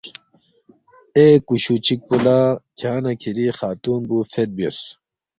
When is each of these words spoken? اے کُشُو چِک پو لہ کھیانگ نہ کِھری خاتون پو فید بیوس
اے 1.15 1.25
کُشُو 1.47 1.75
چِک 1.85 1.99
پو 2.07 2.15
لہ 2.23 2.37
کھیانگ 2.77 3.01
نہ 3.03 3.11
کِھری 3.21 3.45
خاتون 3.57 4.01
پو 4.07 4.17
فید 4.31 4.49
بیوس 4.57 4.79